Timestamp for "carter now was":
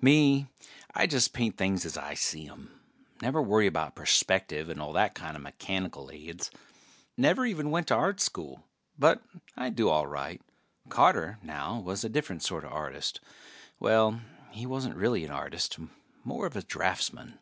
10.88-12.02